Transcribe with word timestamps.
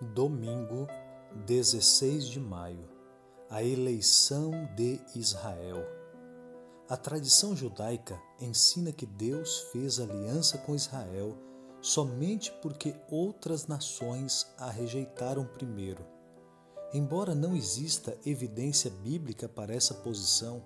Domingo, 0.00 0.86
16 1.44 2.28
de 2.28 2.38
maio, 2.38 2.88
a 3.50 3.64
eleição 3.64 4.52
de 4.76 5.00
Israel. 5.12 5.84
A 6.88 6.96
tradição 6.96 7.56
judaica 7.56 8.16
ensina 8.40 8.92
que 8.92 9.04
Deus 9.04 9.58
fez 9.72 9.98
aliança 9.98 10.56
com 10.58 10.76
Israel 10.76 11.36
somente 11.80 12.52
porque 12.62 12.94
outras 13.10 13.66
nações 13.66 14.46
a 14.56 14.70
rejeitaram 14.70 15.44
primeiro. 15.44 16.06
Embora 16.94 17.34
não 17.34 17.56
exista 17.56 18.16
evidência 18.24 18.92
bíblica 19.02 19.48
para 19.48 19.74
essa 19.74 19.94
posição, 19.94 20.62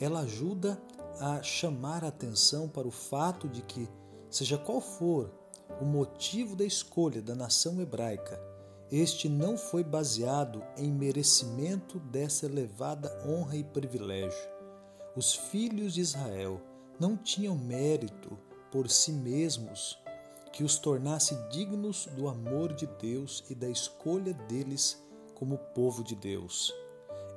ela 0.00 0.22
ajuda 0.22 0.82
a 1.20 1.40
chamar 1.44 2.04
a 2.04 2.08
atenção 2.08 2.68
para 2.68 2.88
o 2.88 2.90
fato 2.90 3.48
de 3.48 3.62
que, 3.62 3.88
seja 4.28 4.58
qual 4.58 4.80
for 4.80 5.32
o 5.80 5.84
motivo 5.84 6.56
da 6.56 6.64
escolha 6.64 7.22
da 7.22 7.36
nação 7.36 7.80
hebraica, 7.80 8.52
este 8.96 9.28
não 9.28 9.58
foi 9.58 9.82
baseado 9.82 10.62
em 10.76 10.88
merecimento 10.92 11.98
dessa 11.98 12.46
elevada 12.46 13.10
honra 13.26 13.56
e 13.56 13.64
privilégio. 13.64 14.48
Os 15.16 15.34
filhos 15.34 15.94
de 15.94 16.00
Israel 16.00 16.60
não 17.00 17.16
tinham 17.16 17.56
mérito 17.56 18.38
por 18.70 18.88
si 18.88 19.10
mesmos 19.10 19.98
que 20.52 20.62
os 20.62 20.78
tornasse 20.78 21.34
dignos 21.48 22.06
do 22.16 22.28
amor 22.28 22.72
de 22.72 22.86
Deus 22.86 23.42
e 23.50 23.54
da 23.56 23.68
escolha 23.68 24.32
deles 24.32 25.02
como 25.34 25.58
povo 25.58 26.04
de 26.04 26.14
Deus. 26.14 26.72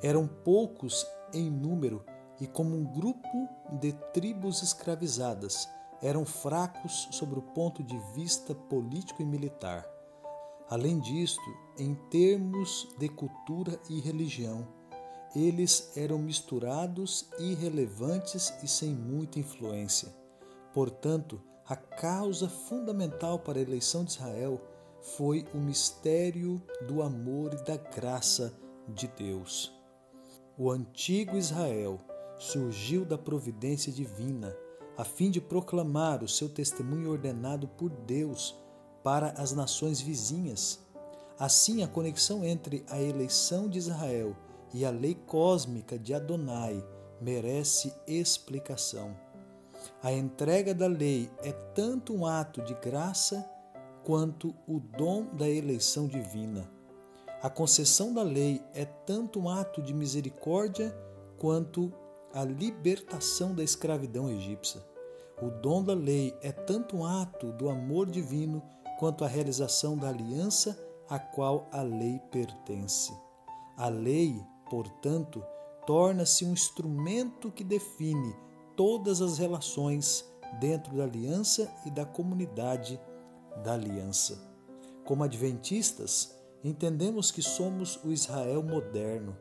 Eram 0.03 0.27
poucos 0.27 1.07
em 1.33 1.49
número 1.49 2.05
e, 2.39 2.45
como 2.45 2.75
um 2.75 2.83
grupo 2.83 3.49
de 3.79 3.93
tribos 4.13 4.61
escravizadas, 4.61 5.67
eram 6.03 6.23
fracos 6.23 7.07
sobre 7.09 7.39
o 7.39 7.41
ponto 7.41 7.81
de 7.81 7.97
vista 8.13 8.53
político 8.53 9.23
e 9.23 9.25
militar. 9.25 9.96
Além 10.69 10.99
disto, 10.99 11.55
em 11.77 11.95
termos 12.09 12.89
de 12.97 13.07
cultura 13.07 13.79
e 13.89 14.01
religião, 14.01 14.67
eles 15.35 15.91
eram 15.95 16.19
misturados, 16.19 17.29
irrelevantes 17.39 18.53
e 18.63 18.67
sem 18.67 18.93
muita 18.93 19.39
influência. 19.39 20.13
Portanto, 20.73 21.41
a 21.65 21.75
causa 21.75 22.49
fundamental 22.49 23.39
para 23.39 23.59
a 23.59 23.61
eleição 23.61 24.03
de 24.03 24.11
Israel 24.11 24.61
foi 25.01 25.45
o 25.53 25.57
mistério 25.57 26.61
do 26.87 27.01
amor 27.01 27.53
e 27.53 27.63
da 27.63 27.77
graça 27.77 28.53
de 28.87 29.07
Deus. 29.07 29.73
O 30.57 30.71
antigo 30.71 31.37
Israel 31.37 31.99
surgiu 32.37 33.05
da 33.05 33.17
providência 33.17 33.91
divina, 33.91 34.55
a 34.97 35.03
fim 35.03 35.29
de 35.29 35.39
proclamar 35.39 36.23
o 36.23 36.27
seu 36.27 36.49
testemunho 36.49 37.11
ordenado 37.11 37.67
por 37.67 37.89
Deus 37.89 38.55
para 39.07 39.29
as 39.37 39.53
nações 39.53 40.01
vizinhas. 40.01 40.81
Assim, 41.39 41.81
a 41.81 41.87
conexão 41.87 42.43
entre 42.43 42.83
a 42.89 43.01
eleição 43.01 43.69
de 43.69 43.77
Israel 43.77 44.35
e 44.73 44.83
a 44.83 44.89
lei 44.89 45.15
cósmica 45.15 45.97
de 45.97 46.13
Adonai 46.13 46.85
merece 47.21 47.93
explicação. 48.05 49.15
A 50.03 50.11
entrega 50.11 50.73
da 50.73 50.87
lei 50.87 51.31
é 51.41 51.53
tanto 51.73 52.13
um 52.13 52.25
ato 52.25 52.61
de 52.63 52.73
graça 52.73 53.49
quanto 54.03 54.53
o 54.67 54.77
dom 54.77 55.33
da 55.33 55.47
eleição 55.47 56.05
divina. 56.05 56.69
A 57.41 57.49
concessão 57.49 58.13
da 58.13 58.23
lei 58.23 58.61
é 58.73 58.83
tanto 58.83 59.39
um 59.39 59.47
ato 59.47 59.81
de 59.81 59.93
misericórdia 59.93 60.93
quanto 61.37 61.93
a 62.33 62.43
libertação 62.43 63.55
da 63.55 63.63
escravidão 63.63 64.29
egípcia. 64.29 64.85
O 65.41 65.49
dom 65.49 65.81
da 65.81 65.93
lei 65.93 66.35
é 66.41 66.51
tanto 66.51 66.97
um 66.97 67.05
ato 67.05 67.53
do 67.53 67.69
amor 67.69 68.09
divino 68.09 68.61
quanto 68.97 69.23
à 69.23 69.27
realização 69.27 69.97
da 69.97 70.09
aliança 70.09 70.77
a 71.09 71.17
qual 71.17 71.67
a 71.71 71.81
lei 71.81 72.19
pertence. 72.31 73.13
A 73.77 73.87
lei, 73.87 74.43
portanto, 74.69 75.43
torna-se 75.85 76.43
um 76.43 76.51
instrumento 76.51 77.51
que 77.51 77.63
define 77.63 78.35
todas 78.75 79.21
as 79.21 79.37
relações 79.37 80.25
dentro 80.59 80.95
da 80.95 81.03
aliança 81.03 81.71
e 81.85 81.91
da 81.91 82.05
comunidade 82.05 82.99
da 83.63 83.73
aliança. 83.73 84.37
Como 85.05 85.23
adventistas, 85.23 86.37
entendemos 86.63 87.31
que 87.31 87.41
somos 87.41 87.97
o 88.03 88.11
Israel 88.11 88.61
moderno, 88.61 89.37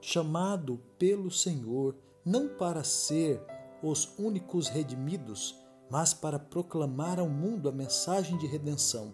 chamado 0.00 0.80
pelo 0.98 1.30
Senhor 1.30 1.94
não 2.24 2.48
para 2.48 2.82
ser 2.82 3.42
os 3.82 4.16
únicos 4.18 4.68
redimidos, 4.68 5.56
mas 5.90 6.14
para 6.14 6.38
proclamar 6.38 7.18
ao 7.18 7.28
mundo 7.28 7.68
a 7.68 7.72
mensagem 7.72 8.38
de 8.38 8.46
redenção, 8.46 9.12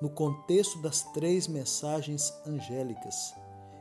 no 0.00 0.10
contexto 0.10 0.80
das 0.82 1.02
três 1.12 1.48
mensagens 1.48 2.32
angélicas. 2.46 3.34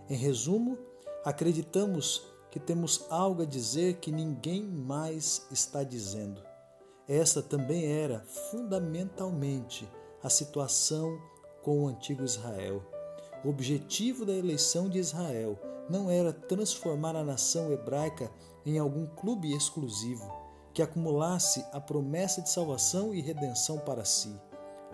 Em 0.09 0.15
resumo, 0.15 0.77
acreditamos 1.25 2.25
que 2.49 2.59
temos 2.59 3.05
algo 3.09 3.41
a 3.41 3.45
dizer 3.45 3.95
que 3.95 4.11
ninguém 4.11 4.63
mais 4.63 5.45
está 5.51 5.83
dizendo. 5.83 6.41
Essa 7.07 7.43
também 7.43 7.85
era 7.85 8.21
fundamentalmente 8.51 9.87
a 10.23 10.29
situação 10.29 11.19
com 11.61 11.83
o 11.83 11.87
antigo 11.87 12.23
Israel. 12.23 12.81
O 13.43 13.49
objetivo 13.49 14.25
da 14.25 14.33
eleição 14.33 14.89
de 14.89 14.97
Israel 14.97 15.59
não 15.89 16.09
era 16.09 16.33
transformar 16.33 17.15
a 17.15 17.23
nação 17.23 17.71
hebraica 17.71 18.31
em 18.65 18.79
algum 18.79 19.05
clube 19.05 19.53
exclusivo 19.53 20.46
que 20.77 20.81
acumulasse 20.83 21.65
a 21.73 21.81
promessa 21.81 22.39
de 22.39 22.51
salvação 22.51 23.11
e 23.11 23.19
redenção 23.19 23.79
para 23.79 24.05
si. 24.05 24.39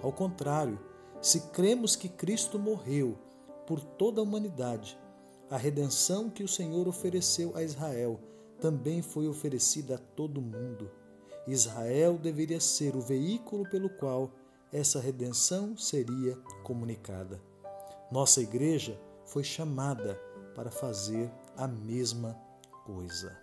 Ao 0.01 0.13
contrário, 0.13 0.79
se 1.21 1.41
cremos 1.49 1.93
que 1.93 2.07
Cristo 2.07 2.57
morreu 2.57 3.17
por 3.67 3.81
toda 3.81 4.21
a 4.21 4.23
humanidade, 4.23 4.97
a 5.51 5.57
redenção 5.57 6.29
que 6.29 6.41
o 6.41 6.47
Senhor 6.47 6.87
ofereceu 6.87 7.51
a 7.53 7.61
Israel 7.61 8.17
também 8.61 9.01
foi 9.01 9.27
oferecida 9.27 9.95
a 9.95 9.97
todo 9.97 10.41
mundo. 10.41 10.89
Israel 11.45 12.17
deveria 12.17 12.61
ser 12.61 12.95
o 12.95 13.01
veículo 13.01 13.69
pelo 13.69 13.89
qual 13.89 14.31
essa 14.71 15.01
redenção 15.01 15.75
seria 15.75 16.37
comunicada. 16.63 17.41
Nossa 18.09 18.39
igreja 18.39 18.97
foi 19.25 19.43
chamada 19.43 20.17
para 20.55 20.71
fazer 20.71 21.29
a 21.57 21.67
mesma 21.67 22.39
coisa. 22.85 23.37